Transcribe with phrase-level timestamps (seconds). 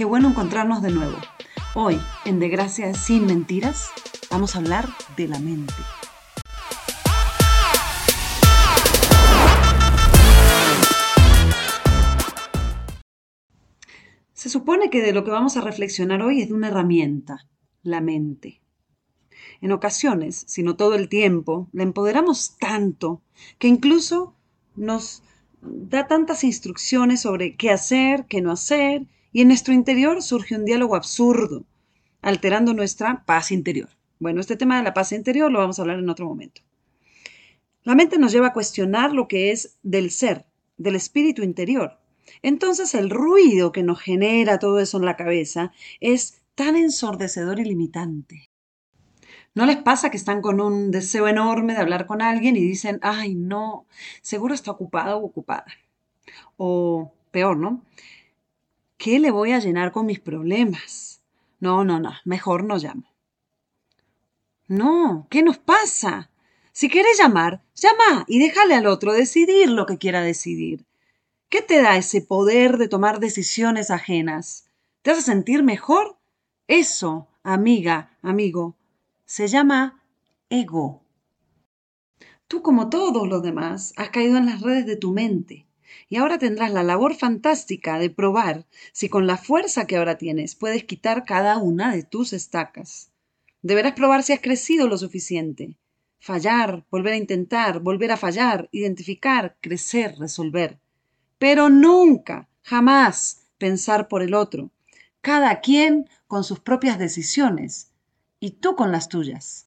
[0.00, 1.18] Qué bueno encontrarnos de nuevo.
[1.74, 3.90] Hoy, en De Gracia sin Mentiras,
[4.30, 4.88] vamos a hablar
[5.18, 5.74] de la mente.
[14.32, 17.46] Se supone que de lo que vamos a reflexionar hoy es de una herramienta,
[17.82, 18.62] la mente.
[19.60, 23.20] En ocasiones, si no todo el tiempo, la empoderamos tanto
[23.58, 24.34] que incluso
[24.76, 25.22] nos
[25.60, 30.64] da tantas instrucciones sobre qué hacer, qué no hacer, y en nuestro interior surge un
[30.64, 31.64] diálogo absurdo,
[32.22, 33.88] alterando nuestra paz interior.
[34.18, 36.62] Bueno, este tema de la paz interior lo vamos a hablar en otro momento.
[37.82, 40.44] La mente nos lleva a cuestionar lo que es del ser,
[40.76, 41.98] del espíritu interior.
[42.42, 47.64] Entonces el ruido que nos genera todo eso en la cabeza es tan ensordecedor y
[47.64, 48.50] limitante.
[49.54, 53.00] ¿No les pasa que están con un deseo enorme de hablar con alguien y dicen,
[53.02, 53.86] ay, no,
[54.20, 55.66] seguro está ocupado o ocupada?
[56.56, 57.82] O peor, ¿no?
[59.00, 61.22] ¿Qué le voy a llenar con mis problemas?
[61.58, 63.10] No, no, no, mejor no llamo.
[64.68, 66.30] No, ¿qué nos pasa?
[66.72, 70.84] Si quieres llamar, llama y déjale al otro decidir lo que quiera decidir.
[71.48, 74.66] ¿Qué te da ese poder de tomar decisiones ajenas?
[75.00, 76.18] ¿Te hace sentir mejor?
[76.68, 78.76] Eso, amiga, amigo,
[79.24, 80.04] se llama
[80.50, 81.02] ego.
[82.48, 85.69] Tú, como todos los demás, has caído en las redes de tu mente
[86.08, 90.54] y ahora tendrás la labor fantástica de probar si con la fuerza que ahora tienes
[90.54, 93.10] puedes quitar cada una de tus estacas.
[93.62, 95.76] Deberás probar si has crecido lo suficiente.
[96.18, 100.78] Fallar, volver a intentar, volver a fallar, identificar, crecer, resolver
[101.40, 104.70] pero nunca, jamás pensar por el otro,
[105.22, 107.92] cada quien con sus propias decisiones
[108.40, 109.66] y tú con las tuyas.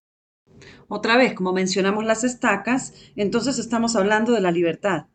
[0.87, 5.07] Otra vez, como mencionamos las estacas, entonces estamos hablando de la libertad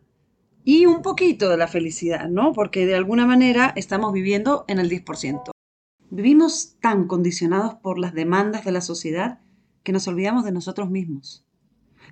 [0.71, 2.53] y un poquito de la felicidad, ¿no?
[2.53, 5.51] Porque de alguna manera estamos viviendo en el 10%.
[6.11, 9.41] Vivimos tan condicionados por las demandas de la sociedad
[9.83, 11.47] que nos olvidamos de nosotros mismos.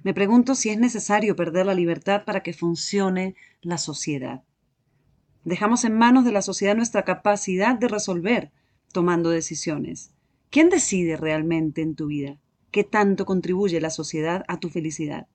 [0.05, 4.43] Me pregunto si es necesario perder la libertad para que funcione la sociedad.
[5.44, 8.53] Dejamos en manos de la sociedad nuestra capacidad de resolver
[8.91, 10.12] tomando decisiones.
[10.49, 12.38] ¿Quién decide realmente en tu vida?
[12.71, 15.27] ¿Qué tanto contribuye la sociedad a tu felicidad?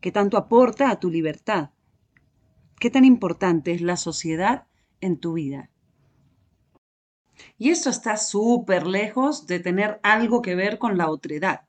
[0.00, 1.70] ¿Qué tanto aporta a tu libertad?
[2.82, 4.66] ¿Qué tan importante es la sociedad
[5.00, 5.70] en tu vida?
[7.56, 11.60] Y esto está súper lejos de tener algo que ver con la otredad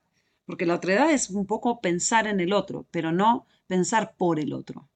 [0.44, 4.52] porque la otredad es un poco pensar en el otro, pero no pensar por el
[4.52, 4.88] otro.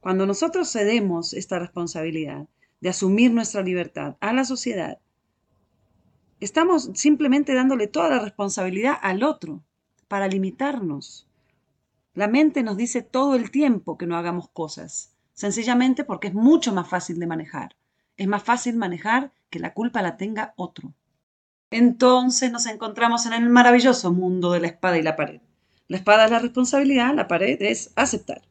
[0.00, 2.46] Cuando nosotros cedemos esta responsabilidad
[2.82, 4.98] de asumir nuestra libertad a la sociedad,
[6.40, 9.64] estamos simplemente dándole toda la responsabilidad al otro
[10.08, 11.26] para limitarnos.
[12.12, 16.72] La mente nos dice todo el tiempo que no hagamos cosas, sencillamente porque es mucho
[16.72, 17.76] más fácil de manejar.
[18.16, 20.94] Es más fácil manejar que la culpa la tenga otro.
[21.70, 25.40] Entonces nos encontramos en el maravilloso mundo de la espada y la pared.
[25.88, 28.42] La espada es la responsabilidad, la pared es aceptar.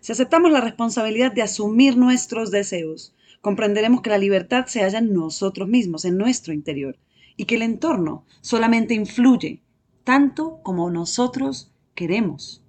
[0.00, 5.12] Si aceptamos la responsabilidad de asumir nuestros deseos, comprenderemos que la libertad se halla en
[5.12, 6.96] nosotros mismos, en nuestro interior,
[7.36, 9.62] y que el entorno solamente influye
[10.02, 12.63] tanto como nosotros queremos.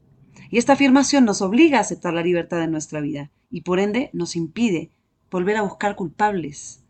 [0.49, 4.09] Y esta afirmación nos obliga a aceptar la libertad en nuestra vida y por ende
[4.13, 4.91] nos impide
[5.31, 6.83] volver a buscar culpables,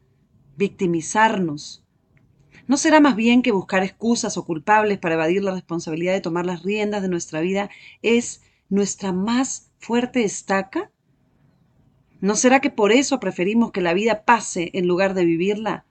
[0.57, 1.85] victimizarnos,
[2.67, 6.47] ¿No será más bien que buscar excusas o culpables para evadir la responsabilidad de tomar
[6.47, 7.69] las riendas de nuestra vida
[8.01, 10.89] es nuestra más fuerte estaca?
[12.22, 15.85] ¿No será que por eso preferimos que la vida pase en lugar de vivirla?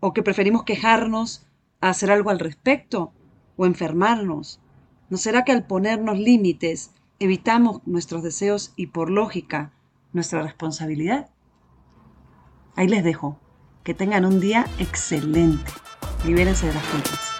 [0.00, 1.46] ¿O que preferimos quejarnos
[1.80, 3.12] a hacer algo al respecto?
[3.56, 4.60] ¿O enfermarnos?
[5.10, 9.72] ¿No será que al ponernos límites evitamos nuestros deseos y por lógica
[10.12, 11.30] nuestra responsabilidad?
[12.76, 13.38] Ahí les dejo.
[13.84, 15.72] Que tengan un día excelente.
[16.26, 17.37] Libérense de las culpas.